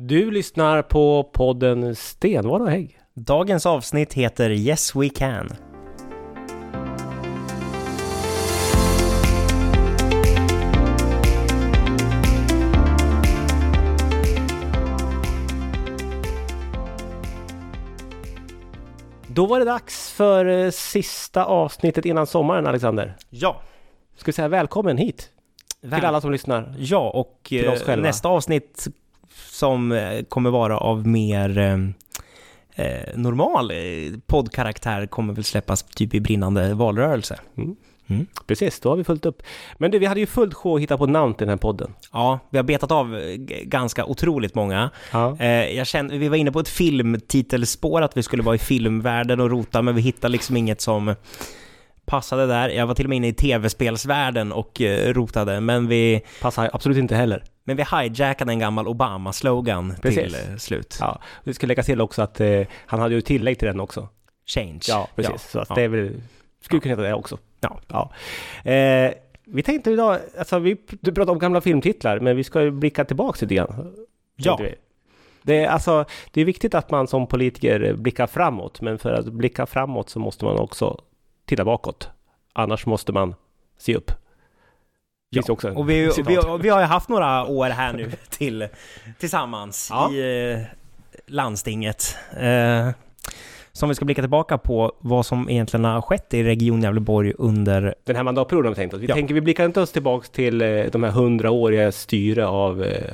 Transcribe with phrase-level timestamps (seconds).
[0.00, 2.98] Du lyssnar på podden Stenvara och Hägg.
[3.14, 5.48] Dagens avsnitt heter Yes We Can.
[19.26, 23.16] Då var det dags för eh, sista avsnittet innan sommaren, Alexander.
[23.30, 23.60] Ja,
[24.16, 25.30] Ska vi säga välkommen hit
[25.80, 26.74] väl- till alla som lyssnar.
[26.78, 28.86] Ja, och eh, nästa avsnitt
[29.50, 31.78] som eh, kommer vara av mer eh,
[32.86, 33.76] eh, normal eh,
[34.26, 37.38] poddkaraktär kommer väl släppas typ i brinnande valrörelse.
[38.46, 39.42] Precis, då har vi fullt upp.
[39.78, 41.94] Men du, vi hade ju fullt sjå att hitta på namn till den här podden.
[42.12, 43.20] Ja, vi har betat av
[43.62, 44.90] ganska otroligt många.
[45.12, 45.36] Ja.
[45.38, 49.40] Eh, jag kände, vi var inne på ett filmtitelspår, att vi skulle vara i filmvärlden
[49.40, 51.14] och rota, men vi hittade liksom inget som
[52.08, 52.68] passade där.
[52.68, 56.98] Jag var till och med inne i tv-spelsvärlden och eh, rotade, men vi, Passar absolut
[56.98, 57.44] inte heller.
[57.64, 60.96] men vi hijackade en gammal Obama-slogan till slut.
[61.00, 64.08] Ja, vi ska lägga till också att eh, han hade ju tillägg till den också.
[64.46, 64.80] Change.
[64.88, 65.32] Ja, precis.
[65.32, 65.74] Ja, Så att ja.
[65.74, 66.20] det är väl,
[66.60, 67.38] skulle kunna heta det också.
[67.60, 67.80] Ja.
[67.88, 68.10] ja.
[68.72, 69.12] Eh,
[69.44, 73.04] vi tänkte idag, alltså vi du pratade om gamla filmtitlar, men vi ska ju blicka
[73.04, 73.94] tillbaka lite grann.
[74.36, 74.58] Ja.
[74.62, 74.74] vi.
[75.42, 79.26] Det är, alltså, det är viktigt att man som politiker blickar framåt, men för att
[79.32, 81.00] blicka framåt så måste man också
[81.48, 82.10] titta bakåt.
[82.52, 83.34] Annars måste man
[83.78, 84.10] se upp.
[85.36, 88.68] En Och vi, vi, vi har ju haft några år här nu till,
[89.18, 90.12] tillsammans Ja.
[90.12, 90.60] i eh,
[91.26, 92.16] landstinget.
[92.32, 92.88] Eh,
[93.78, 97.94] som vi ska blicka tillbaka på vad som egentligen har skett i Region Gävleborg under...
[98.04, 99.00] Den här mandatperioden har vi tänkt oss.
[99.00, 99.14] Vi Ja.
[99.14, 103.12] tänker, vi blickar inte oss tillbaks till eh, de här hundraåriga styre av, eh,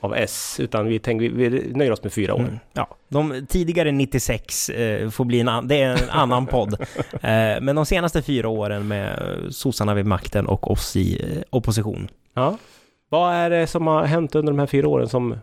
[0.00, 2.40] av S, utan vi, tänker, vi, nöjer oss med fyra år.
[2.40, 6.76] Mm, ja, de tidigare 96 eh, får bli en, an, det är en annan podd.
[7.12, 9.18] Eh, men de senaste fyra åren med
[9.50, 12.08] sossarna vid makten och oss i eh, opposition.
[12.34, 12.58] Ja.
[13.08, 15.34] Vad är det som har hänt under de här fyra åren som...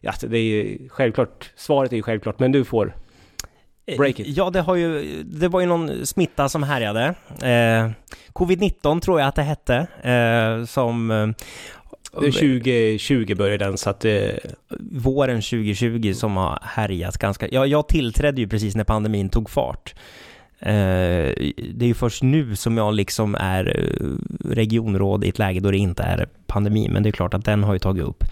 [0.00, 2.94] Ja, det är ju självklart, svaret är ju självklart, men du får.
[3.92, 4.36] Eh, Break it.
[4.36, 7.14] Ja, det, har ju, det var ju någon smitta som härjade.
[7.28, 7.90] Eh,
[8.32, 9.76] Covid-19 tror jag att det hette.
[10.02, 11.28] Eh, som eh,
[12.20, 14.04] Det är 2020 börjar den, så att...
[14.04, 14.28] Eh,
[14.90, 17.48] våren 2020 som har härjat ganska...
[17.48, 19.94] Ja, jag tillträdde ju precis när pandemin tog fart.
[20.62, 21.34] Eh,
[21.72, 24.06] det är ju först nu som jag liksom är eh,
[24.50, 27.64] regionråd i ett läge då det inte är pandemi, men det är klart att den
[27.64, 28.24] har ju tagit upp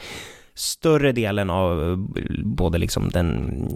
[0.58, 1.96] större delen av
[2.44, 3.68] både liksom den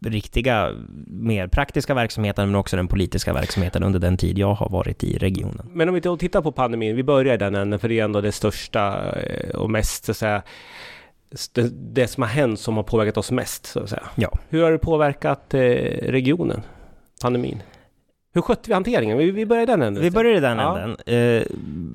[0.00, 0.72] riktiga,
[1.06, 5.18] mer praktiska verksamheten, men också den politiska verksamheten under den tid jag har varit i
[5.18, 5.70] regionen.
[5.72, 8.20] men om vi tittar på pandemin, vi börjar i den änden, för det är ändå
[8.20, 10.42] det största eh, och mest, så att säga,
[11.52, 14.08] det, det som har hänt som har påverkat oss mest, så att säga.
[14.14, 14.38] Ja.
[14.48, 15.60] Hur har det påverkat eh,
[16.02, 16.62] regionen,
[17.22, 17.62] pandemin?
[18.38, 19.18] Hur skötte vi hanteringen?
[19.18, 20.02] Vi, vi börjar i den änden.
[20.02, 20.78] Vi börjar i den Ja.
[20.78, 20.96] änden.
[21.06, 21.42] Eh,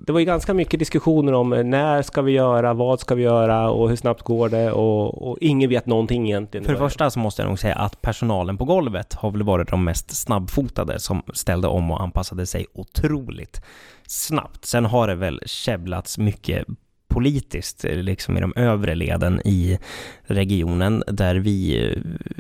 [0.06, 3.24] Det var ju ganska mycket diskussioner om eh, när ska vi göra, vad ska vi
[3.24, 6.66] göra och hur snabbt går det och, och ingen vet någonting egentligen.
[6.66, 9.70] För det första så måste jag nog säga att personalen på golvet har väl varit
[9.70, 13.62] de mest snabbfotade som ställde om och anpassade sig otroligt
[14.08, 14.66] snabbt.
[14.66, 16.66] Sen har det väl käbblats mycket
[17.14, 19.80] politiskt, liksom i de övre leden i
[20.24, 21.90] regionen, där vi,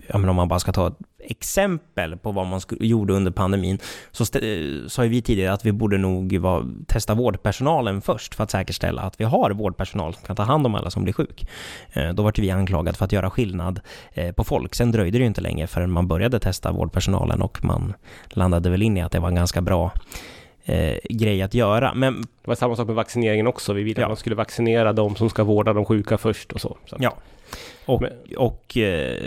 [0.07, 3.79] ja men om man bara ska ta ett exempel på vad man gjorde under pandemin,
[4.11, 8.43] så eh, sa ju vi tidigare att vi borde nog var, testa vårdpersonalen först för
[8.43, 11.47] att säkerställa att vi har vårdpersonal som kan ta hand om alla som blir sjuk.
[11.93, 13.79] Eh, Då var vi anklagade för att göra skillnad
[14.13, 14.75] eh, på folk.
[14.75, 17.93] Sen dröjde det ju inte länge förrän man började testa vårdpersonalen och man
[18.29, 19.91] landade väl in i att det var en ganska bra
[20.65, 21.93] eh, grej att göra.
[21.93, 23.73] Men det var samma sak med vaccineringen också.
[23.73, 24.05] Vi ville Ja.
[24.05, 26.77] att man skulle vaccinera de som ska vårda de sjuka först och så.
[26.85, 26.97] så.
[26.99, 27.13] Ja.
[27.85, 29.17] Och, Men- och eh,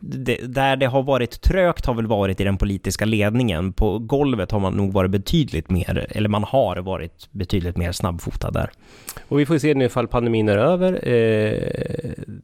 [0.00, 3.72] det, där det har varit trögt har väl varit i den politiska ledningen.
[3.72, 8.50] På golvet har man nog varit betydligt mer, eller man har varit betydligt mer snabbfotad
[8.50, 8.70] där.
[9.28, 10.92] Och vi får se nu ifall pandemin är över.
[11.08, 11.62] Eh,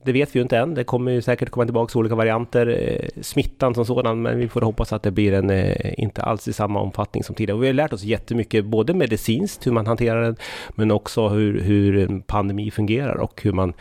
[0.05, 0.75] det vet vi ju inte än.
[0.75, 2.66] Det kommer ju säkert komma tillbaka olika varianter.
[2.66, 6.49] Eh, smittan som sådan, men vi får hoppas att det blir en, eh, inte alls
[6.49, 7.56] i samma omfattning som tidigare.
[7.56, 10.37] Och vi har lärt oss jättemycket, både medicinskt, hur man hanterar den,
[10.71, 13.75] men också hur, hur en pandemi fungerar och hur man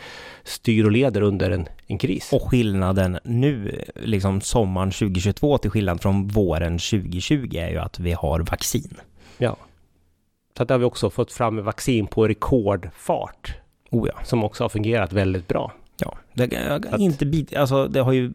[0.43, 2.33] styr och leder under en, en kris.
[2.33, 8.11] Och skillnaden nu, liksom sommaren 2022 till skillnad från våren 2020 är ju att vi
[8.11, 8.97] har vaccin.
[9.37, 9.57] Ja.
[10.57, 13.55] Så att det har vi också fått fram vaccin på rekordfart,
[13.91, 14.23] Oh ja.
[14.23, 15.71] som också har fungerat väldigt bra.
[15.97, 18.33] Ja, det, jag, inte bit, alltså, det har ju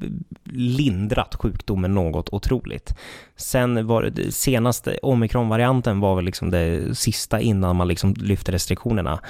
[0.52, 2.94] lindrat sjukdomen något otroligt.
[3.36, 9.20] Sen var det- senaste, omikronvarianten var väl liksom det sista innan man liksom lyfte restriktionerna.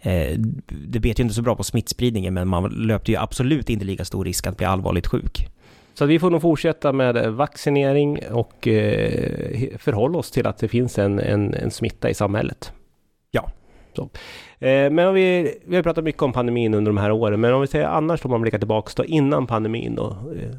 [0.00, 0.38] Eh,
[0.88, 4.04] det bet ju inte så bra på smittspridningen, men man löpte ju absolut inte lika
[4.04, 5.48] stor risk att bli allvarligt sjuk.
[5.94, 10.98] Så vi får nog fortsätta med vaccinering och eh, förhålla oss till att det finns
[10.98, 12.72] en, en, en smitta i samhället.
[13.30, 13.50] Ja.
[13.96, 14.02] Så.
[14.58, 17.54] Eh, men om vi, vi har pratat mycket om pandemin under de här åren, men
[17.54, 20.06] om vi säger annars om man blickar tillbaka då innan pandemin då.
[20.06, 20.56] Eh,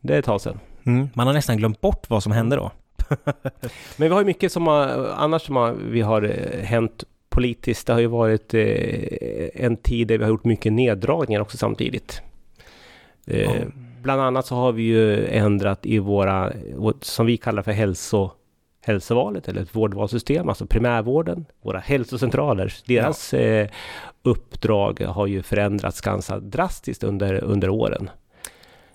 [0.00, 0.60] det är ett tag sedan.
[0.86, 2.70] Mm, man har nästan glömt bort vad som hände då.
[3.96, 7.86] men vi har ju mycket som har, annars som har, vi har eh, hänt politiskt.
[7.86, 8.54] Det har ju varit
[9.54, 12.22] en tid där vi har gjort mycket neddragningar också samtidigt.
[13.26, 13.72] Mm.
[14.02, 16.52] Bland annat så har vi ju ändrat i våra,
[17.00, 18.30] som vi kallar för hälso
[18.82, 23.38] hälsovalet eller ett vårdvalssystem, alltså primärvården, våra hälsocentraler, deras ja.
[23.38, 23.70] eh,
[24.22, 28.10] uppdrag har ju förändrats ganska drastiskt under, under åren.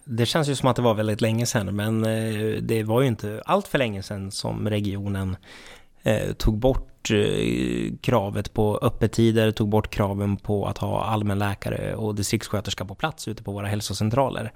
[0.03, 3.07] Det känns ju som att det var väldigt länge sedan, men eh, det var ju
[3.07, 5.37] inte allt för länge sedan som regionen
[6.03, 12.15] eh, tog bort eh, kravet på öppettider, tog bort kraven på att ha allmänläkare och
[12.15, 14.51] distriktssköterska på plats ute på våra hälsocentraler.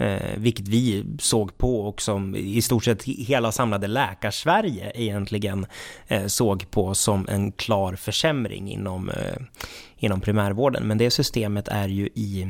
[0.00, 5.66] Eh, vilket vi såg på och som i stort sett hela samlade läkarsverige egentligen
[6.08, 9.36] eh, såg på som en klar försämring inom, eh,
[9.96, 10.86] inom primärvården.
[10.86, 12.48] Men det systemet är ju i,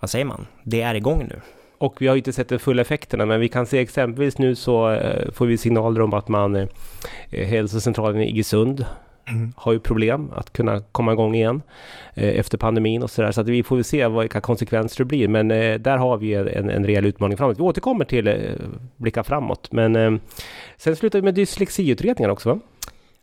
[0.00, 1.40] vad säger man, det är igång nu.
[1.78, 4.54] Och vi har ju inte sett de fulla effekterna, men vi kan se exempelvis nu
[4.54, 6.68] så eh, får vi signaler om att man eh,
[7.30, 8.84] hälsocentralen i Iggesund
[9.56, 11.62] har ju problem att kunna komma igång igen
[12.14, 13.32] eh, efter pandemin och sådär.
[13.32, 15.28] Så att vi får väl se vilka konsekvenser det blir.
[15.28, 17.58] Men eh, där har vi en, en rejäl utmaning framåt.
[17.58, 18.34] Vi återkommer till eh,
[18.96, 19.72] blicka framåt.
[19.72, 20.20] Men
[20.76, 22.60] sen slutar vi med dyslexiutredningar också va?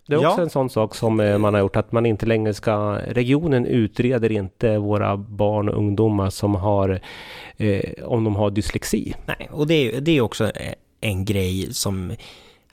[0.08, 0.44] Det är också ja.
[0.44, 3.00] en sån sak som man har gjort, att man inte längre ska...
[3.08, 7.00] Regionen utreder inte våra barn och ungdomar som har...
[7.58, 9.14] Eh, om de har dyslexi.
[9.26, 10.52] Nej, och det det är också
[11.02, 12.12] en grej som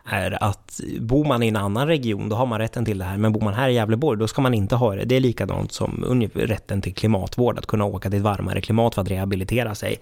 [0.05, 3.17] är att bor man i en annan region, då har man rätten till det här.
[3.17, 5.05] Men bor man här i Gävleborg, då ska man inte ha det.
[5.05, 9.02] Det är likadant som rätten till klimatvård, att kunna åka till ett varmare klimat för
[9.02, 9.97] att rehabilitera sig.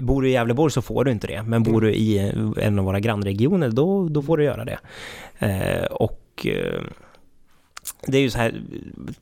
[0.00, 2.84] Bor du i Gävleborg så får du inte det, men bor du i en av
[2.84, 4.78] våra grannregioner, då, då får du göra det.
[5.38, 6.80] Eh, och eh,
[8.06, 8.62] det är ju så här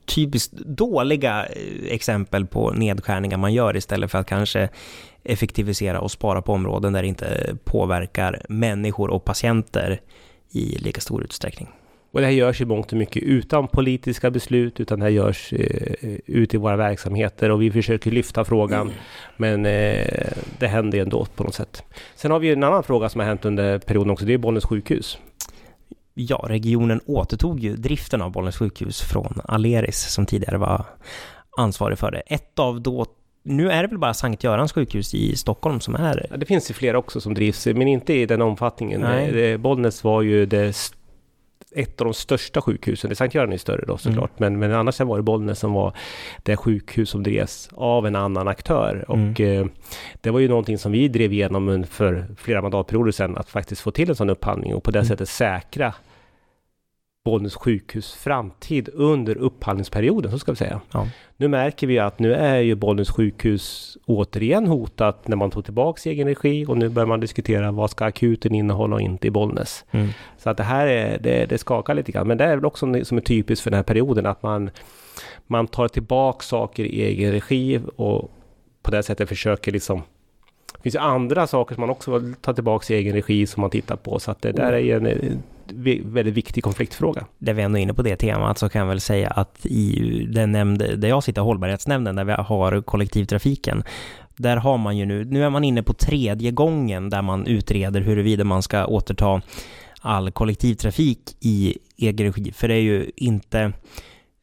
[0.05, 1.45] typiskt dåliga
[1.87, 4.69] exempel på nedskärningar man gör istället för att kanske
[5.23, 10.01] effektivisera och spara på områden där det inte påverkar människor och patienter
[10.51, 11.69] i lika stor utsträckning.
[12.11, 15.53] Och det här görs i mångt och mycket utan politiska beslut, utan det här görs
[15.53, 18.81] eh, ute i våra verksamheter och vi försöker lyfta frågan.
[18.81, 18.93] Mm.
[19.37, 21.83] Men eh, det händer ändå på något sätt.
[22.15, 24.65] Sen har vi en annan fråga som har hänt under perioden också, det är Bollnäs
[24.65, 25.17] sjukhus.
[26.13, 30.85] Ja, regionen återtog ju driften av Bollnäs sjukhus från Aleris som tidigare var
[31.57, 32.19] ansvarig för det.
[32.19, 33.05] Ett av då
[33.43, 36.27] nu är det väl bara Sankt Görans sjukhus i Stockholm som är...
[36.29, 39.01] Ja, det finns ju flera också som drivs, men inte i den omfattningen.
[39.01, 39.57] Nej.
[39.57, 40.93] Bollnäs var ju det
[41.75, 43.15] ett av de största sjukhusen.
[43.15, 44.53] Sankt Göran är större då såklart, mm.
[44.53, 45.93] men, men annars var det Bollnäs som var
[46.43, 49.05] det sjukhus som drevs av en annan aktör.
[49.09, 49.31] Mm.
[49.31, 49.65] Och eh,
[50.21, 53.91] det var ju någonting som vi drev igenom för flera mandatperioder sedan, att faktiskt få
[53.91, 55.07] till en sån upphandling och på det mm.
[55.07, 55.93] sättet säkra
[57.23, 60.81] Bollnäs sjukhus framtid under upphandlingsperioden, så ska vi säga.
[60.93, 61.07] Ja.
[61.37, 66.05] Nu märker vi att nu är ju Bollnäs sjukhus återigen hotat när man tog tillbaks
[66.05, 69.85] egen regi och nu börjar man diskutera vad ska akuten innehålla och inte i Bollnäs.
[69.91, 70.09] Mm.
[70.37, 72.27] Så att det här är, det, det skakar lite grann.
[72.27, 74.69] Men det är väl också som är typiskt för den här perioden att man,
[75.47, 78.31] man tar tillbaka saker i egen regi och
[78.81, 80.03] på det sättet försöker liksom
[80.73, 83.61] det finns ju andra saker som man också vill ta tillbaka i egen regi som
[83.61, 84.19] man tittar på.
[84.19, 85.43] Så att det där är en
[86.03, 87.25] väldigt viktig konfliktfråga.
[87.37, 90.25] Där vi ändå är inne på det temat så kan jag väl säga att i
[90.33, 93.83] den nämnd där jag sitter, hållbarhetsnämnden, där vi har kollektivtrafiken,
[94.37, 98.01] där har man ju nu, nu är man inne på tredje gången där man utreder
[98.01, 99.41] huruvida man ska återta
[100.01, 103.73] all kollektivtrafik i egen regi, för det är ju inte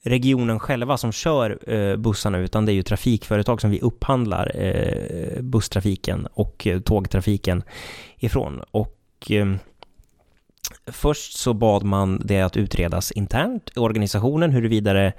[0.02, 5.42] regionen själva som kör eh, bussarna utan det är ju trafikföretag som vi upphandlar eh,
[5.42, 7.62] busstrafiken och eh, tågtrafiken
[8.18, 8.62] ifrån.
[8.70, 9.54] Och eh,
[10.92, 15.12] först så bad man det att utredas internt i organisationen huruvida det,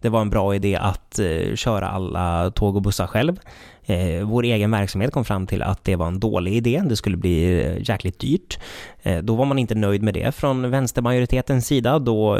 [0.00, 3.40] det var en bra idé att eh, köra alla tåg och bussar själv.
[3.82, 7.16] Eh, vår egen verksamhet kom fram till att det var en dålig idé, det skulle
[7.16, 8.58] bli eh, jäkligt dyrt.
[9.02, 12.36] Eh, då var man inte nöjd med det från vänstermajoritetens sida, då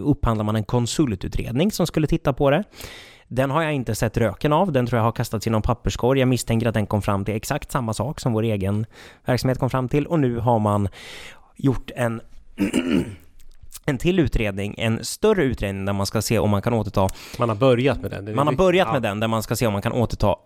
[0.00, 2.64] upphandlade man en konsultutredning som skulle titta på det.
[3.28, 6.20] Den har jag inte sett röken av, den tror jag har kastats i någon papperskorg.
[6.20, 8.86] Jag misstänker att den kom fram till exakt samma sak som vår egen
[9.24, 10.88] verksamhet kom fram till och nu har man
[11.56, 12.20] gjort en
[13.86, 17.08] en till utredning, en större utredning där man ska se om man kan återta...
[17.38, 18.34] Man har börjat med den?
[18.34, 18.92] Man har börjat ja.
[18.92, 20.36] med den, där man ska se om man kan återta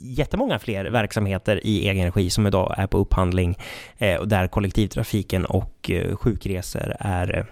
[0.00, 3.58] jättemånga fler verksamheter i egen regi som idag är på upphandling,
[3.98, 7.44] eh, där kollektivtrafiken och eh, sjukresor är, eh,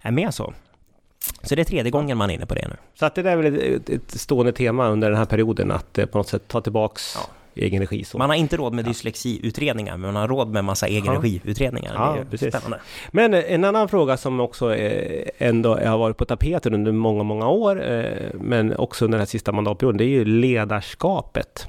[0.00, 0.52] är med så.
[1.42, 2.76] Så det är tredje gången man är inne på det nu.
[2.94, 5.98] Så att det där är väl ett, ett stående tema under den här perioden, att
[5.98, 8.04] eh, på något sätt ta tillbaks ja egen regi.
[8.04, 8.18] Så.
[8.18, 11.94] Man har inte råd med dyslexiutredningar, men man har råd med massa egenregiutredningar.
[11.94, 12.54] Ja, är precis.
[12.54, 12.80] spännande.
[13.10, 17.22] Men eh, en annan fråga som också eh, ändå har varit på tapeten under många,
[17.22, 21.68] många år, eh, men också under den här sista mandatperioden, det är ju ledarskapet.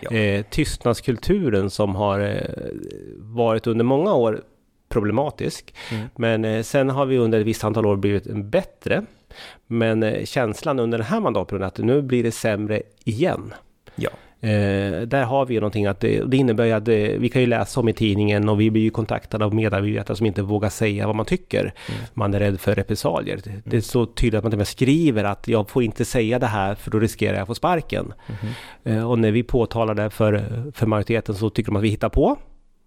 [0.00, 0.42] Ja.
[0.50, 2.46] Tystnadskulturen som har
[3.16, 4.42] varit under många år
[4.88, 5.74] problematisk.
[5.90, 6.06] Mm.
[6.16, 9.04] Men sen har vi under ett visst antal år blivit bättre.
[9.66, 13.54] Men känslan under den här mandatperioden är att nu blir det sämre igen.
[13.94, 14.10] Ja.
[14.42, 17.42] Eh, där har vi ju någonting att det, det innebär ju att det, vi kan
[17.42, 20.68] ju läsa om i tidningen och vi blir ju kontaktade av medarbetare som inte vågar
[20.68, 21.60] säga vad man tycker.
[21.60, 22.00] Mm.
[22.14, 23.40] Man är rädd för repressalier.
[23.44, 26.04] Det, det är så tydligt att man till och med skriver att jag får inte
[26.04, 28.12] säga det här för då riskerar jag att få sparken.
[28.26, 28.96] Mhm.
[28.96, 30.44] Eh, och när vi påtalar det för,
[30.74, 32.36] för majoriteten så tycker de att vi hittar på.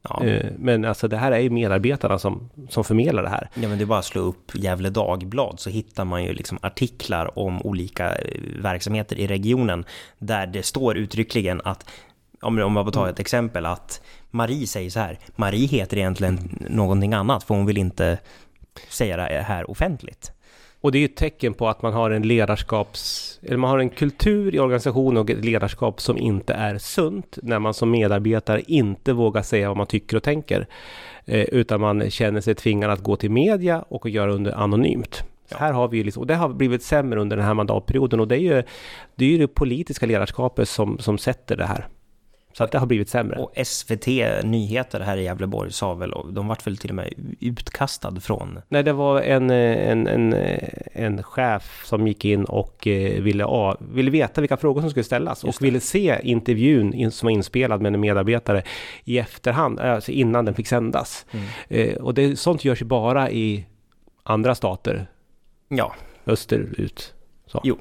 [0.10, 0.26] Ja.
[0.26, 3.50] Eh, men alltså det här är ju medarbetarna som, som förmedlar det här.
[3.54, 6.60] Ja, men det är bara att slå upp Gävle Dagblad så hittar man ju liksom
[6.62, 9.86] artiklar om olika eh, verksamheter i regionen
[10.20, 11.90] där det står uttryckligen att,
[12.42, 16.66] om om jag får ta ett exempel, att Marie säger så här, Marie heter egentligen
[16.70, 18.20] någonting annat för hon vill inte
[18.90, 20.33] säga det här offentligt.
[20.84, 23.40] Och det är ju ett tecken på att man har en ledarskaps...
[23.44, 27.60] Eller man har en kultur i organisationen och ett ledarskap som inte är sunt när
[27.60, 30.68] man som medarbetare inte vågar säga vad man tycker och tänker.
[31.26, 35.24] Eh, utan man känner sig tvingad att gå till media och göra under anonymt.
[35.50, 35.58] Ja.
[35.60, 38.36] Här har vi liksom, och det har blivit sämre under den här mandatperioden och det
[38.36, 38.64] är ju
[39.16, 41.88] det, är ju det politiska ledarskapet som, som sätter det här.
[42.54, 43.40] Så att det har blivit sämre.
[43.40, 44.08] Och SVT
[44.44, 48.60] Nyheter här i Gävleborg sa väl, och de vart väl till och med utkastad från...
[48.70, 53.22] Nej, det var en, eh, en, en, eh, en chef som gick in och eh,
[53.22, 57.28] ville, a, ville veta vilka frågor som skulle ställas och ville se intervjun in, som
[57.28, 58.64] var inspelad med en medarbetare
[59.04, 61.26] i efterhand, alltså innan den fick sändas.
[61.32, 61.46] Mm.
[61.68, 63.66] Eh, och det, sånt görs ju bara i
[64.24, 65.08] andra stater
[65.68, 65.96] Ja,
[66.26, 67.14] österut.
[67.46, 67.62] Så.
[67.64, 67.78] Jo.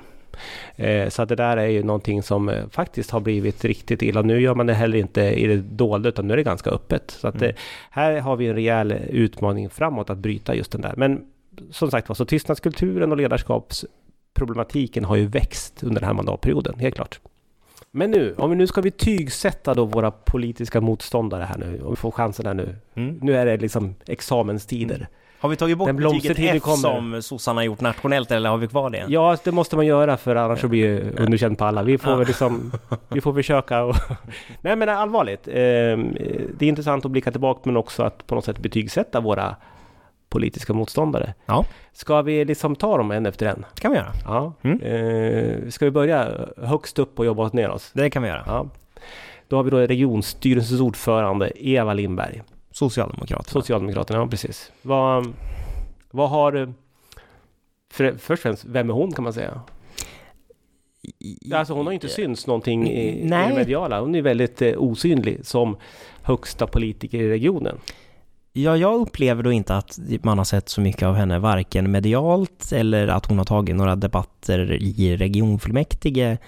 [0.76, 4.22] Eh, så det där är ju någonting som eh, faktiskt har blivit riktigt illa.
[4.22, 7.10] Nu gör man det heller inte i det dolda utan nu är det ganska öppet.
[7.10, 7.48] Så att Mm.
[7.48, 7.54] eh,
[7.90, 10.94] här har vi en rejäl utmaning framåt att bryta just den där.
[10.96, 11.24] Men
[11.70, 16.94] som sagt var, så tystnadskulturen och ledarskapsproblematiken har ju växt under den här mandatperioden, helt
[16.94, 17.20] klart.
[17.90, 21.96] Men nu, om vi nu ska betygsätta då våra politiska motståndare här nu, om vi
[21.96, 22.76] får chansen här nu.
[22.94, 23.18] mm.
[23.22, 25.08] Nu är det liksom examenstider.
[25.42, 26.76] Har vi tagit bort Den betyget F kommer.
[26.76, 29.04] som sossarna har gjort nationellt eller har vi kvar det?
[29.08, 31.82] Ja, det måste man göra för annars så blir det underkänt på alla.
[31.82, 32.16] Vi får Ja.
[32.16, 32.72] väl liksom,
[33.08, 33.96] vi får försöka och...
[34.60, 35.48] Nej men allvarligt.
[35.48, 39.56] Eh, det är intressant att blicka tillbaka men också att på något sätt betygsätta våra
[40.28, 41.34] politiska motståndare.
[41.46, 41.64] Ja.
[41.92, 43.64] Ska vi liksom ta dem en efter en?
[43.74, 44.12] Det kan vi göra.
[44.24, 44.52] Ja.
[44.62, 44.80] Mm.
[44.80, 46.28] Eh, ska vi börja
[46.62, 47.90] högst upp och jobba oss ner oss?
[47.94, 48.42] Det kan vi göra.
[48.46, 48.66] Ja.
[49.48, 53.52] Då har vi då regionstyrelsens ordförande Eva Lindberg, Socialdemokraterna.
[53.60, 54.18] Socialdemokraterna.
[54.20, 54.72] Ja, precis.
[54.82, 55.32] Vad,
[56.10, 56.74] vad har...
[57.92, 59.60] För, först och främst, vem är hon kan man säga?
[61.54, 64.00] Alltså hon har inte synts någonting i, i det mediala.
[64.00, 65.76] Hon är väldigt eh, osynlig som
[66.22, 67.78] högsta politiker i regionen.
[68.52, 72.72] Ja, jag upplever då inte att man har sett så mycket av henne, varken medialt
[72.72, 76.38] eller att hon har tagit några debatter i regionfullmäktige.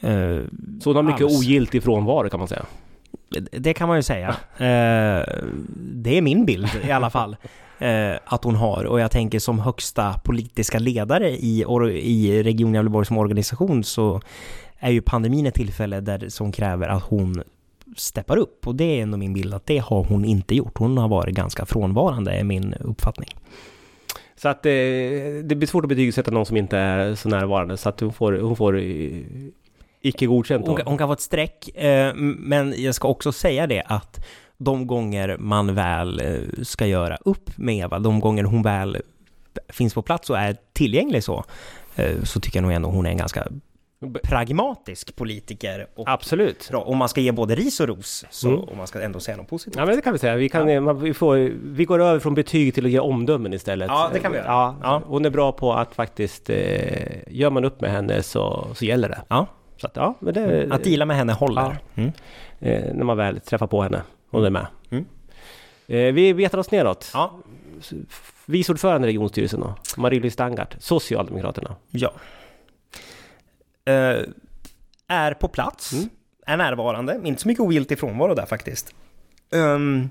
[0.00, 0.38] Eh,
[0.80, 1.38] Så hon har mycket Alls.
[1.38, 2.66] ogiltig frånvaro kan man säga.
[3.52, 4.28] Det kan man ju säga.
[4.56, 5.24] Eh,
[5.76, 7.36] det är min bild i alla fall.
[7.78, 8.84] eh, Att hon har.
[8.84, 11.64] Och jag tänker som högsta politiska ledare i,
[12.02, 14.20] i Region Gävleborg som organisation så
[14.78, 17.42] är ju pandemin ett tillfälle där, som kräver att hon
[17.96, 18.66] steppar upp.
[18.66, 20.78] Och det är ändå min bild att det har hon inte gjort.
[20.78, 23.28] Hon har varit ganska frånvarande är min uppfattning.
[24.36, 24.72] Så att eh,
[25.44, 27.76] det blir svårt att betygsätta någon som inte är så närvarande.
[27.76, 28.76] Så att hon får, hon får
[30.02, 30.66] icke godkänt.
[30.66, 30.76] Hon, då.
[30.82, 34.24] kan- hon kan få ett streck, eh, men jag ska också säga det att
[34.58, 38.96] de gånger man väl eh, ska göra upp med Eva, de gånger hon väl
[39.68, 41.44] finns på plats och är tillgänglig så,
[41.96, 43.46] eh, så tycker jag nog ändå hon är en ganska
[44.22, 45.86] pragmatisk politiker.
[45.96, 46.68] Och Absolut.
[46.70, 46.80] bra.
[46.80, 48.60] Om man ska ge både ris och ros, så Mm.
[48.60, 49.74] om man ska ändå säga något positivt.
[49.76, 50.36] Ja men det kan vi säga.
[50.36, 50.92] Vi, kan, Ja.
[50.92, 53.88] vi, får, vi går över från betyg till att ge omdömen istället.
[53.88, 54.46] Ja, det kan vi göra.
[54.48, 55.02] Ja, Ja.
[55.06, 56.56] Hon är bra på att faktiskt, eh,
[57.28, 59.22] gör man upp med henne så, så gäller det.
[59.28, 59.46] Ja.
[59.82, 61.78] Så att, ja, men det, Att deala med henne håller.
[61.94, 62.12] Mm.
[62.60, 64.02] eh, när man väl träffar på henne.
[64.30, 64.66] Hon är med.
[64.90, 65.04] Mm.
[65.86, 67.10] Eh, vi betar oss neråt.
[67.14, 67.38] Ja.
[68.46, 71.76] Vice ordförande i regionstyrelsen då, Marie-Louise Dangart, Socialdemokraterna.
[71.90, 72.12] Ja.
[73.84, 74.22] Eh,
[75.08, 76.08] är på plats, Mm.
[76.46, 78.94] är närvarande, inte så mycket ogiltig frånvaro där faktiskt.
[79.54, 80.10] Ehm,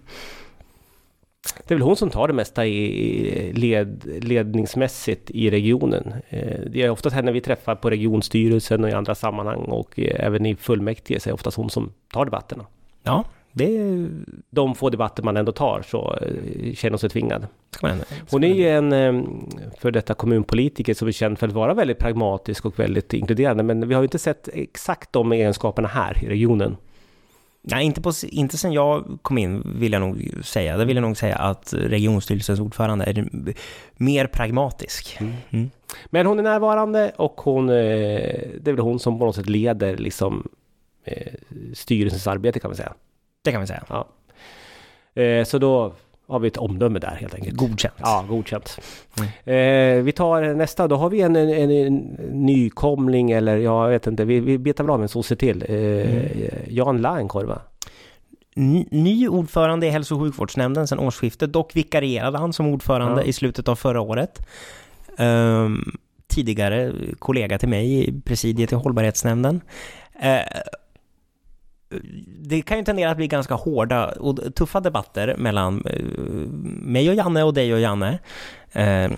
[1.68, 6.14] Det är väl hon som tar det mesta i led, ledningsmässigt i regionen.
[6.30, 10.26] Eh, Det är oftast henne vi träffar på regionstyrelsen och i andra sammanhang och eh,
[10.26, 12.66] även i fullmäktige så är det oftast hon som tar debatterna.
[13.04, 14.08] ja, det
[14.50, 17.48] De få debatter man ändå tar så eh, känner hon sig tvingad.
[18.30, 18.92] Hon är ju en
[19.80, 23.88] för detta kommunpolitiker som är känd för att vara väldigt pragmatisk och väldigt inkluderande men
[23.88, 26.78] vi har ju inte sett exakt de egenskaperna här i regionen.
[27.64, 30.78] Nej, inte, på, inte sen jag kom in vill jag nog säga.
[30.78, 33.28] Det vill jag nog säga att regionstyrelsens ordförande är
[33.98, 35.18] mer pragmatisk.
[35.20, 35.34] Mm.
[35.50, 35.70] Mm.
[36.06, 39.50] Men hon är närvarande och hon, eh, det är väl hon som på något sätt
[39.50, 40.48] leder liksom
[41.04, 41.34] eh,
[41.74, 42.94] styrelsens arbete kan man säga.
[43.42, 43.84] Det kan vi säga.
[43.90, 44.08] Ja.
[45.22, 45.94] Eh, så då
[46.32, 47.58] har vi ett omdöme där helt enkelt.
[47.58, 47.94] Godkänt.
[47.98, 48.80] Ja, godkänt.
[49.18, 49.30] Mm.
[50.00, 51.98] Eh, vi tar nästa, då har vi en, en, en,
[52.32, 55.66] nykomling eller ja, jag vet inte, vi, vi betar väl av en sosse till.
[55.70, 56.30] Eh, mm.
[56.68, 57.62] Jan Leinkorva.
[58.56, 61.54] Ny ordförande i hälso och sjukvårdsnämnden sedan årsskiftet.
[61.54, 63.28] Dock vikarierade han som ordförande ja.
[63.28, 64.48] i slutet av förra året.
[65.18, 65.98] Um,
[66.28, 69.62] tidigare kollega till mig i presidiet i hållbarhetsnämnden.
[70.24, 70.62] Uh,
[72.28, 76.04] det kan ju tendera att bli ganska hårda och tuffa debatter mellan eh,
[76.64, 78.20] mig och Janne och dig och Janne.
[78.72, 79.12] Eh,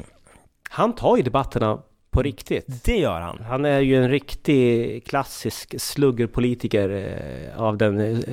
[0.69, 1.79] han tar ju debatterna
[2.11, 2.83] på riktigt.
[2.85, 3.39] Det gör han.
[3.49, 8.23] Han är ju en riktig klassisk sluggerpolitiker eh, av den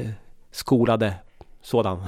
[0.51, 1.15] skolade
[1.63, 2.03] sådan.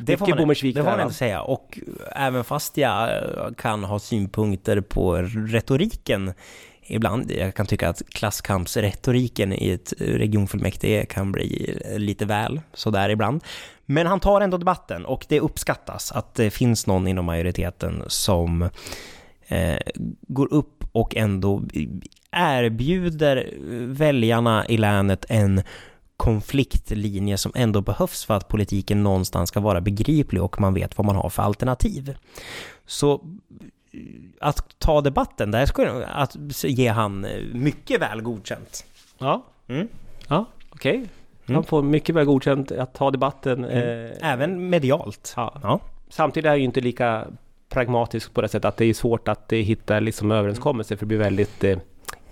[0.00, 1.42] Det får, man, det får man inte säga.
[1.42, 1.78] Och
[2.16, 3.10] även fast jag
[3.56, 5.16] kan ha synpunkter på
[5.48, 6.32] retoriken
[6.82, 7.30] ibland.
[7.30, 13.44] Jag kan tycka att klasskampsretoriken i ett regionfullmäktige kan bli lite väl sådär ibland.
[13.86, 18.62] Men han tar ändå debatten och det uppskattas att det finns någon inom majoriteten som
[19.46, 19.78] eh,
[20.28, 21.62] går upp och ändå
[22.32, 23.50] erbjuder
[23.86, 25.62] väljarna i länet en
[26.16, 31.04] konfliktlinje som ändå behövs för att politiken någonstans ska vara begriplig och man vet vad
[31.04, 32.16] man har för alternativ.
[32.86, 33.24] Så
[34.40, 38.84] att ta debatten, där skulle att ge han mycket väl godkänt.
[39.18, 39.88] Ja, mm.
[40.28, 40.98] ja okej.
[40.98, 41.08] Okay.
[41.46, 41.64] Han mm.
[41.64, 43.64] får mycket väl godkänt att ta debatten.
[43.64, 44.06] Mm.
[44.06, 45.32] Eh, Även medialt.
[45.36, 45.58] Ja.
[45.62, 45.80] ja.
[46.08, 47.26] Samtidigt är han ju inte lika
[47.68, 51.08] pragmatisk på det sättet att det är svårt att eh, hitta liksom överenskommelser för det
[51.08, 51.78] blir väldigt eh,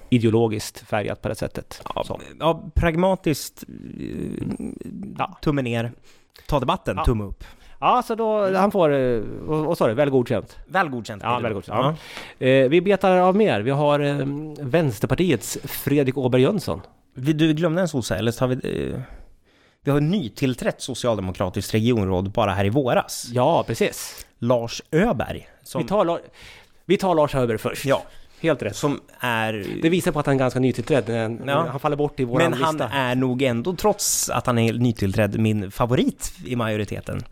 [0.09, 1.83] ideologiskt färgat på det sättet.
[1.95, 4.47] Ja, ja pragmatiskt, eh,
[5.19, 5.39] ja.
[5.43, 5.93] tumme ner.
[6.47, 7.05] Ta debatten, ja.
[7.05, 7.45] tumme upp.
[7.81, 10.59] Ja, så då, han får, eh, vad sa du, väl godkänt?
[10.67, 11.23] Väl godkänt.
[11.25, 11.99] Ja, väl godkänt.
[12.39, 12.47] Ja.
[12.47, 13.61] Eh, vi betar av mer.
[13.61, 14.17] Vi har eh,
[14.61, 16.81] Vänsterpartiets Fredrik Åberg Jönsson.
[17.15, 18.95] Du glömde en sosse, eller så har vi...
[19.83, 23.29] Vi har nytillträtt socialdemokratiskt regionråd bara här i våras.
[23.33, 24.27] Ja, precis.
[24.39, 25.49] Lars Öberg.
[25.63, 25.83] Som...
[25.83, 26.21] Vi, tar,
[26.87, 27.85] vi tar Lars Öberg först.
[27.85, 28.03] Ja.
[28.41, 28.77] Helt rätt.
[28.77, 29.67] Som är...
[29.83, 31.39] Det visar på att han är ganska nytillträdd.
[31.47, 31.67] Ja.
[31.71, 32.73] Han faller bort i vår lista.
[32.73, 37.23] Men han är nog ändå, trots att han är nytillträdd, min favorit i majoriteten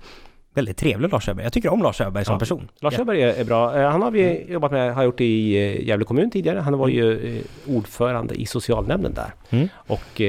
[0.58, 1.44] väldigt trevlig Lars Öberg.
[1.44, 2.38] Jag tycker om Lars Öberg som ja.
[2.38, 2.68] person.
[2.80, 3.00] Lars ja.
[3.00, 3.78] Öberg är, bra.
[3.78, 4.52] Eh, han har vi mm.
[4.52, 6.58] jobbat med, har gjort i eh, Gävle kommun tidigare.
[6.58, 7.42] Han var ju eh,
[7.76, 9.32] ordförande i socialnämnden där.
[9.50, 9.68] Mm.
[9.86, 10.20] Och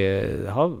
[0.48, 0.76] har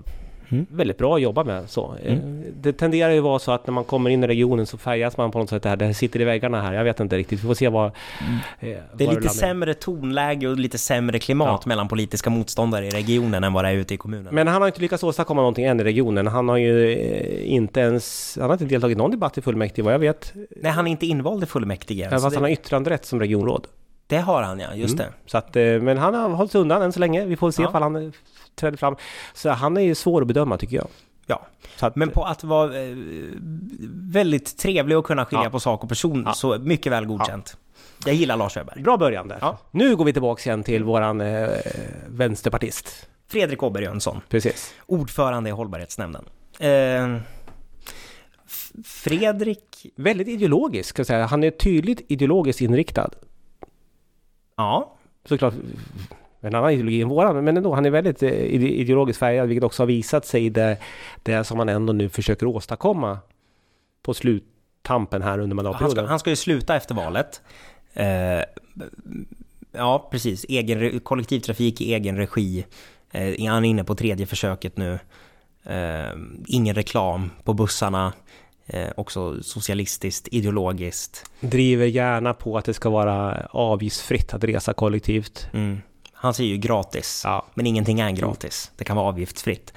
[0.50, 0.66] Mm.
[0.70, 1.70] Väldigt bra att jobba med.
[1.70, 1.94] Så.
[2.02, 2.44] Eh, mm.
[2.60, 5.30] Det tenderar ju vara så att när man kommer in i regionen så färgas man
[5.30, 5.76] på något sätt där.
[5.76, 6.72] Det sitter i väggarna här.
[6.72, 7.38] Jag vet inte riktigt.
[7.38, 7.90] Vi får se vad...
[8.20, 8.76] Mm.
[8.76, 11.68] Eh, det är lite sämre tonläge och lite sämre klimat ja.
[11.68, 14.34] mellan politiska motståndare i regionen än vad det är ute i kommunen.
[14.34, 16.26] Men han har inte lyckats åstadkomma någonting än i regionen.
[16.26, 18.36] Han har ju eh, inte ens...
[18.40, 20.32] Han har inte deltagit i någon debatt i fullmäktige vad jag vet.
[20.62, 22.02] Nej, han är inte invald i fullmäktige.
[22.02, 22.36] Ja, fast det...
[22.36, 23.66] han har yttranderätt som regionråd.
[24.06, 25.06] Det har han ja, just mm.
[25.06, 25.30] det.
[25.30, 27.24] Så att, men han har hållit sig undan än så länge.
[27.24, 27.68] Vi får se ja.
[27.68, 28.12] ifall han
[28.54, 28.96] träder fram.
[29.34, 30.88] Så han är ju svår att bedöma tycker jag.
[31.26, 31.46] Ja,
[31.80, 32.96] att, men på att vara eh,
[33.92, 35.50] väldigt trevlig och kunna skilja ja.
[35.50, 36.32] på sak och person, ja.
[36.32, 37.56] så mycket väl godkänt.
[37.56, 38.06] Ja.
[38.06, 38.82] Jag gillar Lars Öberg.
[38.82, 39.38] Bra början där.
[39.40, 39.58] Ja.
[39.70, 41.48] Nu går vi tillbaka igen till våran eh,
[42.08, 43.08] vänsterpartist.
[43.28, 44.20] Fredrik Åberg Jönsson.
[44.28, 44.74] Precis.
[44.86, 46.24] Ordförande i hållbarhetsnämnden.
[46.58, 47.16] Eh,
[48.84, 49.86] Fredrik...
[49.96, 51.26] Väldigt ideologisk, ska jag säga.
[51.26, 53.10] Han är tydligt ideologiskt inriktad.
[54.56, 54.96] Ja.
[55.24, 55.54] Såklart
[56.40, 59.82] en annan ideologi än våran, men ändå, han är väldigt eh, ideologiskt färgad, vilket också
[59.82, 60.76] har visat sig i det,
[61.22, 63.18] det som han ändå nu försöker åstadkomma
[64.02, 65.96] på sluttampen här under mandatperioden.
[65.96, 67.40] Han ska, han ska ju sluta efter valet.
[67.94, 68.44] Eh,
[69.72, 70.46] ja, precis.
[70.48, 72.66] Egen, kollektivtrafik i egen regi.
[73.10, 74.98] Eh, han är inne på tredje försöket nu.
[75.64, 76.12] Eh,
[76.46, 78.12] ingen reklam på bussarna.
[78.66, 81.30] Eh, också socialistiskt, ideologiskt.
[81.40, 85.48] Driver gärna på att det ska vara avgiftsfritt att resa kollektivt.
[85.52, 85.80] Mm.
[86.22, 87.46] Han säger ju gratis, ja.
[87.54, 88.70] men ingenting är gratis.
[88.76, 89.72] Det kan vara avgiftsfritt.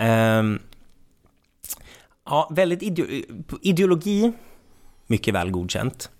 [0.00, 0.58] Um,
[2.24, 3.22] ja, väldigt ide
[3.62, 4.32] ideologi,
[5.06, 6.10] mycket väl godkänt.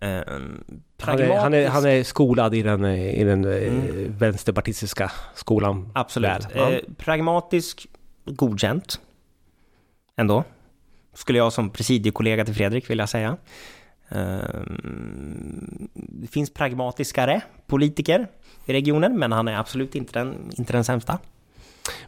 [0.00, 0.64] Um,
[1.02, 4.14] han, är, han, är, han är skolad i den, i den eh, mm.
[4.18, 5.92] vänsterpartistiska skolan.
[5.94, 6.46] Absolut.
[6.54, 6.70] Ja.
[6.70, 7.86] Eh, pragmatisk,
[8.24, 9.00] godkänt.
[10.16, 10.44] Ändå.
[11.14, 13.36] Skulle jag som presidiekollega till Fredrik vilja säga.
[14.08, 18.26] Um, det finns pragmatiskare politiker
[18.66, 21.18] i regionen, men han är absolut inte den, inte den sämsta.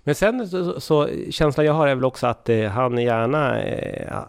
[0.05, 4.25] Men sen så, så känslan jag har är väl också att eh, han gärna eh,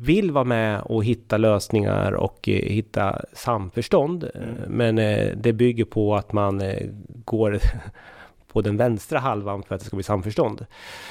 [0.00, 4.30] vill vara med och hitta lösningar och eh, hitta samförstånd.
[4.34, 4.54] Mm.
[4.68, 4.96] Men
[5.42, 6.62] det bygger på att man
[7.24, 7.58] går
[8.54, 10.66] på den vänstra halvan för att det ska bli samförstånd.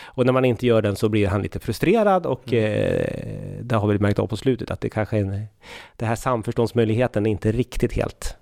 [0.05, 2.65] Och när man inte gör den så blir han lite frustrerad och mm.
[2.65, 5.45] eh, det har vi märkt av på slutet att det kanske är en,
[5.95, 8.37] det här samförståndsmöjligheten är inte riktigt helt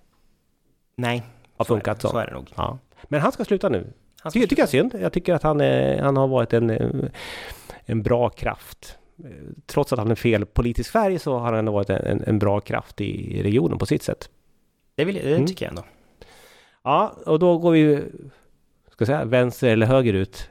[0.95, 1.23] Nej,
[1.57, 2.07] har funkat så.
[2.07, 2.51] Är det, så är det nog.
[2.55, 2.77] Ja.
[3.03, 3.93] Men han ska sluta nu.
[4.21, 4.95] Han ska det tycker jag är synd.
[5.01, 6.69] Jag tycker att han, är, han har varit en,
[7.85, 8.97] en bra kraft.
[9.65, 12.59] Trots att han är fel politisk färg så har han ändå varit en, en bra
[12.59, 14.29] kraft i regionen på sitt sätt.
[14.95, 15.47] Det, vill, det mm.
[15.47, 15.83] tycker jag ändå.
[16.83, 18.03] Ja, och då går vi,
[19.05, 20.49] ska jag säga, vänster eller högerut.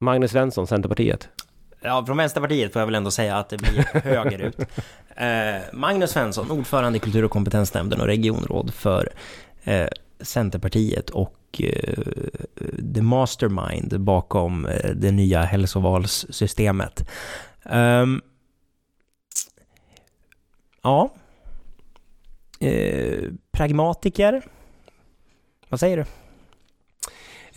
[0.00, 1.28] Magnus Svensson, Centerpartiet.
[1.80, 4.56] Ja, från Vänsterpartiet får jag väl ändå säga att det blir högerut.
[5.16, 9.08] Eh, Magnus Svensson, ordförande i kultur och kompetensnämnden och regionråd för
[9.64, 9.86] eh,
[10.20, 12.04] Centerpartiet och eh,
[12.94, 17.10] the mastermind bakom eh, det nya hälsovalssystemet.
[17.62, 18.22] Um,
[20.82, 21.10] ja.
[22.60, 24.42] Eh, pragmatiker.
[25.68, 26.04] Vad säger du?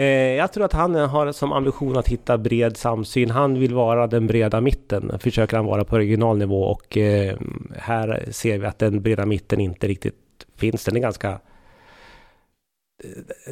[0.01, 3.29] Eh, jag tror att han har som ambition att hitta bred samsyn.
[3.29, 7.37] Han vill vara den breda mitten, försöker han vara på regional nivå och eh,
[7.77, 10.15] här ser vi att den breda mitten inte riktigt
[10.55, 10.85] finns.
[10.85, 11.39] Den är ganska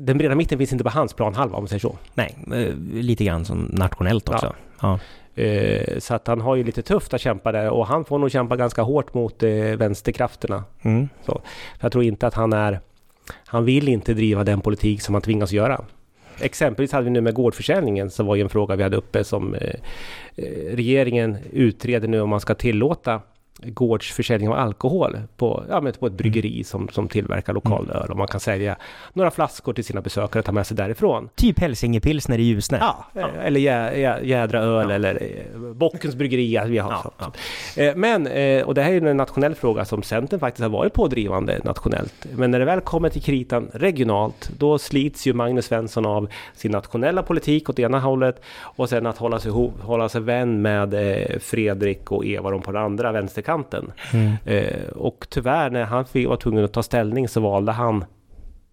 [0.02, 1.98] den breda mitten finns inte på hans planhalva om man säger så.
[2.14, 2.38] Nej,
[2.94, 4.56] lite grann som nationellt också.
[4.82, 5.00] Ja.
[5.36, 6.00] ja.
[6.00, 8.56] Så att han har ju lite tufft att kämpa där och han får nog kämpa
[8.56, 9.44] ganska hårt mot
[9.78, 10.64] vänsterkrafterna.
[10.82, 11.10] Mm.
[11.26, 11.42] Så
[11.80, 12.80] jag tror inte att han är...
[13.46, 15.86] Han vill inte driva den politik som han tvingas göra.
[16.41, 19.56] Exempelvis hade vi nu med gårdförsäljningen så var ju en fråga vi hade uppe som
[19.56, 19.75] eh,
[20.36, 23.21] eh regeringen utreder nu om man ska tillåta
[23.63, 26.63] gårdsförsäljning av alkohol på, ja, men på ett bryggeri mm.
[26.63, 28.12] som, som tillverkar lokal öl.
[28.12, 28.76] Och man kan sälja
[29.13, 31.30] några flaskor till sina besökare och ta med sig därifrån.
[31.36, 32.78] Typ Hälsingepilsner i Ljusne?
[32.82, 34.95] Ja, ja, eller jä, jä, jädra öl ja.
[34.95, 36.60] eller eh, Bockens bryggeri.
[36.67, 37.84] Vi har ja, ja.
[37.84, 40.93] Eh, men, eh, och det här är en nationell fråga som Centern faktiskt har varit
[40.93, 42.13] pådrivande nationellt.
[42.36, 46.72] Men när det väl kommer till kritan regionalt, då slits ju Magnus Svensson av sin
[46.72, 50.95] nationella politik åt ena hållet och sen att hålla sig, hålla sig vän med
[51.41, 53.92] Fredrik och Eva på den andra vänsterkanten vänsterkanten.
[54.14, 54.36] Mm.
[54.46, 58.06] Eh, och tyvärr när han var tvungen att ta ställning så valde han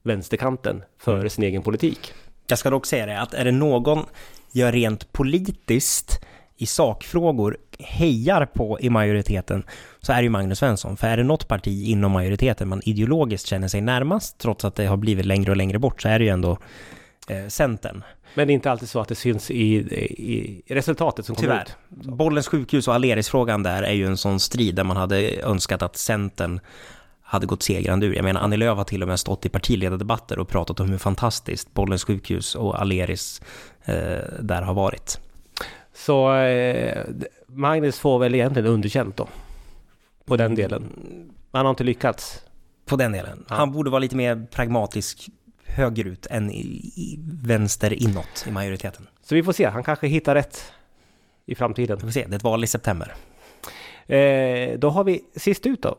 [0.03, 1.31] vänsterkanten före mm.
[1.31, 2.13] sin egen politik.
[2.47, 4.05] Jag ska dock säga det att är det någon
[4.53, 6.21] jag rent politiskt
[6.59, 9.65] i sakfrågor hejar på i majoriteten
[10.01, 10.97] så är det ju Magnus Svensson.
[10.97, 14.87] För är det något parti inom majoriteten man ideologiskt känner sig närmast, trots att det
[14.87, 16.59] har blivit längre och längre bort, så är det ju ändå
[17.27, 18.03] eh, Centern.
[18.35, 21.49] Men det är inte alltid så att det syns i, i, i resultatet som kommer
[21.49, 21.63] Tyvärr.
[21.63, 22.17] ut.
[22.17, 25.97] Bollens sjukhus och Aleris-frågan där är ju en sån strid där man hade önskat att
[25.97, 26.61] Centern
[27.23, 28.15] hade gått segrande ur.
[28.15, 30.99] Jag menar, Annie Lööf har till och med stått i partiledardebatter och pratat om hur
[30.99, 33.43] fantastiskt Bollens sjukhus och Aleris
[33.85, 33.95] eh,
[34.41, 35.21] där har varit.
[35.95, 37.05] Så eh,
[37.47, 39.29] Magnus får väl egentligen underkänt då?
[40.25, 40.89] På den delen.
[41.53, 42.43] Han har inte lyckats.
[42.87, 43.45] På den delen.
[43.49, 43.55] Ja.
[43.55, 45.29] Han borde vara lite mer pragmatisk
[45.67, 49.09] högerut än i, i vänster inåt i majoriteten.
[49.23, 50.73] Så vi får se, han kanske hittar rätt
[51.47, 51.97] i framtiden.
[51.97, 53.15] Vi får se, det är ett val i september.
[54.07, 55.97] Eh, då har vi sist ut då.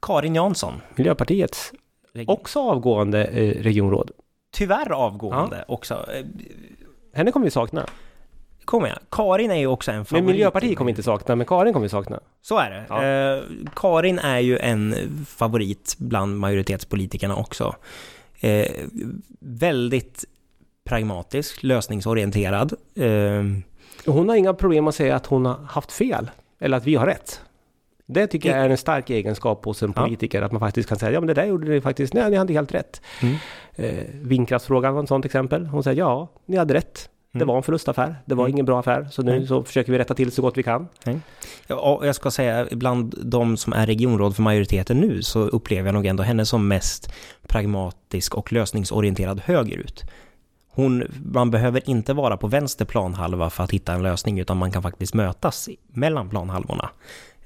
[0.00, 0.80] Karin Jansson.
[0.94, 1.72] Miljöpartiets
[2.26, 4.10] också avgående eh, regionråd.
[4.50, 5.74] Tyvärr avgående ja.
[5.74, 6.08] också.
[7.12, 7.86] Henne kommer vi sakna
[8.66, 8.98] kommer jag.
[9.10, 10.24] Karin är ju också en favorit.
[10.24, 12.20] Men Miljöpartiet kommer inte sakna, men Karin kommer vi sakna.
[12.42, 12.84] Så är det.
[12.88, 13.04] Ja.
[13.04, 13.42] Eh,
[13.76, 14.94] Karin är ju en
[15.28, 17.74] favorit bland majoritetspolitikerna också.
[18.40, 18.66] Eh,
[19.40, 20.24] väldigt
[20.84, 22.72] pragmatisk, lösningsorienterad.
[22.94, 23.44] Eh,
[24.06, 27.06] hon har inga problem att säga att hon har haft fel, eller att vi har
[27.06, 27.40] rätt.
[28.06, 30.46] Det tycker jag är en stark egenskap hos en politiker, ja.
[30.46, 32.52] att man faktiskt kan säga ja men det där gjorde ni faktiskt, nej ni hade
[32.52, 33.00] helt rätt.
[33.22, 33.36] Mm.
[33.74, 35.66] Eh, vindkraftsfrågan var ett sådant exempel.
[35.66, 37.10] Hon säger ja, ni hade rätt.
[37.32, 37.48] Det mm.
[37.48, 38.16] var en förlustaffär.
[38.24, 38.54] Det var mm.
[38.54, 39.08] ingen bra affär.
[39.10, 40.88] Så nu så försöker vi rätta till så gott vi kan.
[41.04, 41.22] Mm.
[41.66, 45.94] Ja, jag ska säga, bland de som är regionråd för majoriteten nu så upplever jag
[45.94, 47.12] nog ändå henne som mest
[47.48, 50.04] pragmatisk och lösningsorienterad högerut.
[50.68, 54.70] Hon, man behöver inte vara på vänster planhalva för att hitta en lösning, utan man
[54.70, 56.90] kan faktiskt mötas mellan planhalvorna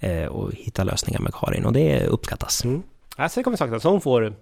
[0.01, 2.65] eh, och hitta lösningar med Karin och det uppskattas.
[2.65, 2.83] Mm.
[3.17, 3.85] Alltså det kommer saknas.
[3.85, 4.35] Hon får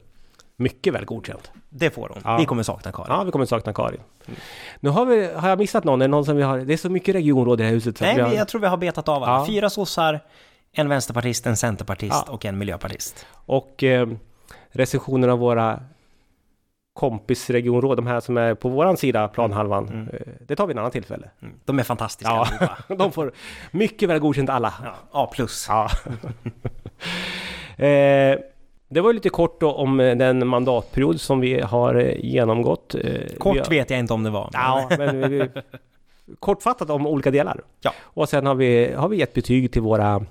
[0.58, 1.50] mycket väl godkänt.
[1.68, 2.22] Det får hon.
[2.24, 2.36] Ja.
[2.38, 3.06] Vi kommer sakna Karin.
[3.08, 4.00] Ja, vi kommer sakna Karin.
[4.26, 4.40] Mm.
[4.80, 6.02] Nu har, vi, har jag missat någon?
[6.02, 6.58] Är det någon som vi har?
[6.58, 8.00] Det är så mycket regionråd i det här huset.
[8.00, 8.32] Nej, har...
[8.32, 9.32] jag tror vi har betat av alla.
[9.32, 9.46] Ja.
[9.46, 10.20] Fyra sossar,
[10.72, 12.32] en vänsterpartist, en centerpartist ja.
[12.32, 13.26] och en miljöpartist.
[13.32, 14.08] Och eh,
[14.70, 15.80] recensionen av våra
[16.98, 19.88] kompisregionråd, de här som är på våran sida, planhalvan.
[19.88, 20.08] Mm.
[20.08, 21.30] Eh, det tar vi en annan tillfälle.
[21.42, 21.54] Mm.
[21.64, 22.76] De är fantastiska ja.
[22.96, 23.32] de får
[23.70, 24.74] mycket väl godkänt alla.
[24.84, 24.94] Ja.
[25.10, 25.66] A plus.
[25.68, 25.90] Ja.
[27.84, 28.38] eh,
[28.88, 32.94] det var lite kort då om eh, den mandatperiod som vi har eh, genomgått.
[32.94, 33.70] Eh, kort har...
[33.70, 34.50] vet jag inte om det var.
[34.52, 35.48] Ja, men vi,
[36.40, 37.60] kortfattat om olika delar.
[37.80, 37.92] Ja.
[38.00, 40.24] Och sen har vi, har vi gett betyg till våra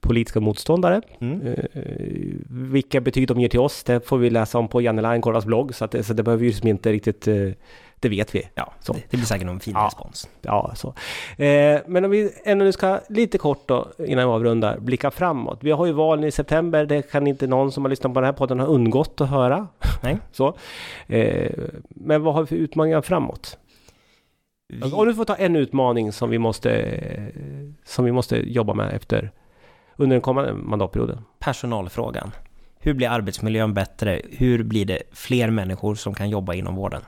[0.00, 1.02] politiska motståndare.
[1.20, 1.54] Mm.
[2.72, 5.74] Vilka betyg de ger till oss, det får vi läsa om på Janne Lainkordas blogg,
[5.74, 7.28] så, att, så det behöver vi liksom inte riktigt,
[8.00, 8.48] det vet vi.
[8.54, 8.92] Ja, Så.
[8.92, 9.86] det, det blir säkert någon fin Ja.
[9.86, 10.28] respons.
[10.42, 10.88] Ja, så.
[11.42, 15.58] Eh, men om vi ändå nu ska lite kort då, innan vi avrundar, blicka framåt.
[15.62, 18.26] Vi har ju valen i september, det kan inte någon som har lyssnat på den
[18.26, 19.66] här podden ha undgått att höra.
[20.02, 20.18] Nej.
[20.32, 20.54] så.
[21.06, 21.52] Eh,
[21.88, 23.58] men vad har vi för utmaningar framåt?
[24.72, 26.90] Vi, Om du får ta en utmaning som vi måste,
[27.84, 29.30] som vi måste jobba med efter,
[29.96, 31.18] under den kommande mandatperioden.
[31.38, 32.30] personalfrågan.
[32.80, 34.22] Hur blir arbetsmiljön bättre?
[34.30, 37.02] Hur blir det fler människor som kan jobba inom vården?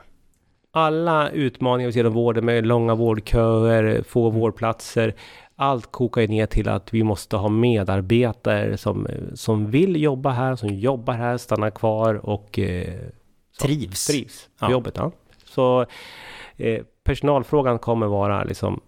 [0.71, 5.13] Alla utmaningar vi ser inom vården med långa vårdköer, få vårdplatser.
[5.55, 10.55] Allt kokar ju ner till att vi måste ha medarbetare som, som vill jobba här,
[10.55, 12.93] som jobbar här, stannar kvar och eh,
[13.57, 14.07] så, Trivs.
[14.07, 14.71] trivs på Ja.
[14.71, 14.93] jobbet.
[14.97, 15.11] Ja.
[15.45, 15.85] Så
[16.57, 18.79] eh, personalfrågan kommer vara liksom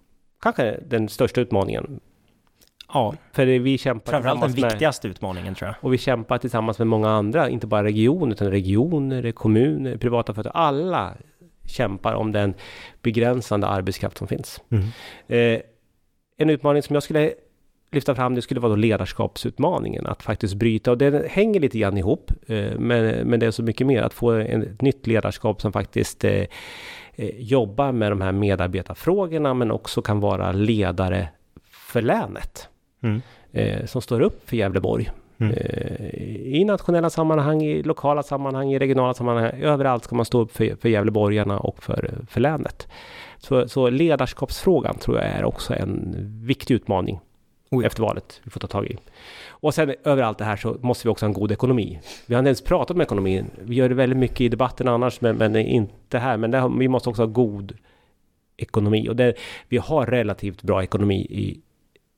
[0.41, 1.99] kanske den största utmaningen.
[2.93, 5.75] Ja, För vi kämpar framförallt den tillsammans med- viktigaste utmaningen tror jag.
[5.81, 10.51] och vi kämpar tillsammans med många andra, inte bara regioner, utan regioner, kommuner, privata företag.
[10.55, 11.13] Alla
[11.65, 12.53] kämpar om den
[13.01, 14.61] begränsande arbetskraft som finns.
[14.69, 14.85] Mm.
[15.27, 15.61] Eh,
[16.37, 17.33] en utmaning som jag skulle
[17.91, 20.07] lyfta fram, det skulle vara då ledarskapsutmaningen.
[20.07, 23.63] Att faktiskt bryta, och det hänger lite grann ihop, eh, men, men det är så
[23.63, 24.01] mycket mer.
[24.01, 26.45] Att få en, ett nytt ledarskap som faktiskt eh,
[27.37, 31.27] jobbar med de här medarbetarfrågorna, men också kan vara ledare
[31.71, 32.69] för länet.
[33.03, 33.21] Mm.
[33.85, 35.11] Som står upp för Gävleborg.
[35.43, 35.57] Mm.
[35.57, 39.61] Eh, I nationella sammanhang, i lokala sammanhang, i regionala sammanhang.
[39.61, 42.87] Överallt ska man stå upp för, för Gävleborgarna och för, för länet.
[43.37, 47.19] Så, så ledarskapsfrågan tror jag är också en viktig utmaning
[47.71, 47.87] Oh ja.
[47.87, 48.97] efter valet vi får ta tag i.
[49.49, 51.99] Och sen över allt det här så måste vi också ha en god ekonomi.
[52.27, 53.45] Vi har inte ens pratat om ekonomin.
[53.61, 56.37] Vi gör det väldigt mycket i debatten annars, men, men inte här.
[56.37, 57.73] Men har- vi måste också ha god
[58.57, 59.09] ekonomi.
[59.09, 59.33] Och det,
[59.69, 61.59] vi har relativt bra ekonomi i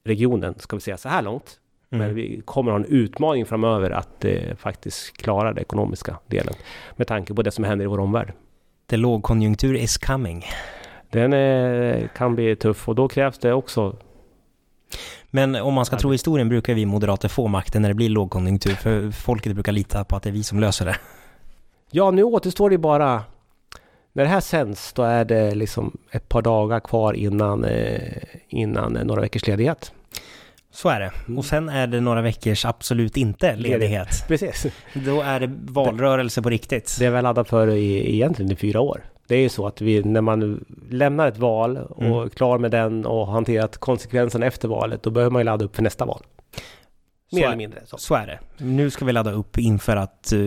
[0.04, 1.60] regionen, ska vi säga så här långt.
[1.98, 2.16] Men Mm.
[2.16, 6.54] vi kommer ha en utmaning framöver att eh, faktiskt klara den ekonomiska delen.
[6.96, 8.34] Med tanke på det som händer i vår omvärld.
[8.90, 10.46] The lågkonjunktur is coming.
[11.10, 13.96] Den eh, kan bli tuff och då krävs det också
[15.32, 18.74] Men om man ska tro historien brukar vi moderater få makten när det blir lågkonjunktur,
[18.74, 20.96] för folket brukar lita på att det är vi som löser det.
[21.92, 23.24] Ja, nu återstår det bara...
[24.14, 28.94] När det här sänds, då är det liksom ett par dagar kvar innan, eh, innan
[28.94, 29.92] några veckors ledighet.
[30.76, 31.12] Så är det.
[31.28, 31.38] Mm.
[31.38, 34.08] Och sen är det några veckors absolut inte ledighet.
[34.28, 34.66] Precis.
[34.94, 36.96] Då är det valrörelse på riktigt.
[37.00, 39.02] Det är väl laddat för i, egentligen i fyra år.
[39.28, 42.14] Det är ju så att vi, när man lämnar ett val och Mm.
[42.20, 45.76] är klar med den och hanterat konsekvenserna efter valet, då behöver man ju ladda upp
[45.76, 46.22] för nästa val.
[47.30, 47.80] Så Mer är- eller mindre.
[47.86, 47.98] Så.
[47.98, 48.40] Så är det.
[48.58, 50.40] Nu ska vi ladda upp inför att eh,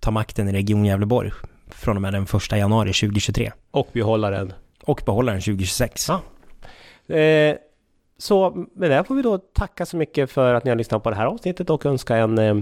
[0.00, 1.30] ta makten i Region Gävleborg
[1.70, 3.52] från och med den 1 januari 2023.
[3.70, 4.52] Och behålla den.
[4.82, 6.08] Och behålla den 2026.
[6.08, 6.20] Ja.
[7.16, 7.56] Eh,
[8.18, 11.10] så med det får vi då tacka så mycket för att ni har lyssnat på
[11.10, 12.56] det här avsnittet och önska en eh,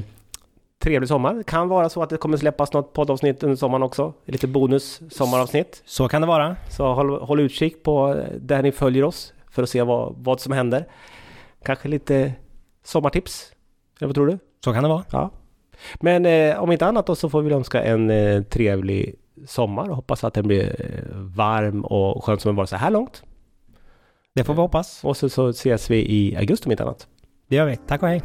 [0.78, 1.34] trevlig sommar.
[1.34, 4.12] Det kan vara så att det kommer släppas något poddavsnitt under sommaren också.
[4.24, 5.82] Lite bonus sommaravsnitt.
[5.84, 6.56] Så kan det vara.
[6.70, 10.40] Så håll, håll utkik på eh, där ni följer oss för att se vad, vad
[10.40, 10.88] som händer.
[11.62, 12.32] Kanske lite
[12.84, 13.52] sommartips.
[13.98, 14.38] Eller vad tror du?
[14.64, 15.04] Så kan det vara.
[15.12, 15.30] Ja.
[16.00, 19.14] Men eh, om inte annat då så får vi önska en eh, trevlig
[19.46, 22.90] sommar och hoppas att den blir eh, varm och skön som den varit så här
[22.90, 23.22] långt.
[24.34, 25.04] Det får vi hoppas.
[25.04, 27.08] Och så, så ses vi i augusti om inte annat.
[27.48, 27.76] Det gör vi.
[27.76, 28.22] Tack och hej.